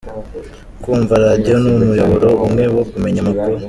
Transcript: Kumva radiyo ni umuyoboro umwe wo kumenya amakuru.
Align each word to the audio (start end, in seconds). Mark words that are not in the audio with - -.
Kumva 0.81 1.13
radiyo 1.25 1.55
ni 1.61 1.67
umuyoboro 1.73 2.29
umwe 2.45 2.63
wo 2.75 2.83
kumenya 2.91 3.19
amakuru. 3.23 3.57